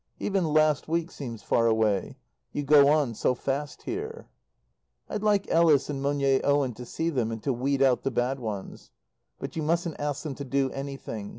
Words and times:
Even 0.19 0.45
last 0.51 0.87
week 0.87 1.11
seems 1.11 1.43
far 1.43 1.67
away. 1.67 2.17
You 2.53 2.63
go 2.63 2.87
on 2.87 3.13
so 3.13 3.35
fast 3.35 3.83
here. 3.83 4.25
I'd 5.07 5.21
like 5.21 5.47
Ellis 5.51 5.91
and 5.91 6.01
Monier 6.01 6.41
Owen 6.43 6.73
to 6.73 6.87
see 6.87 7.11
them 7.11 7.31
and 7.31 7.43
to 7.43 7.53
weed 7.53 7.83
out 7.83 8.01
the 8.01 8.09
bad 8.09 8.39
ones. 8.39 8.89
But 9.37 9.55
you 9.55 9.61
mustn't 9.61 9.99
ask 9.99 10.23
them 10.23 10.33
to 10.33 10.43
do 10.43 10.71
anything. 10.71 11.29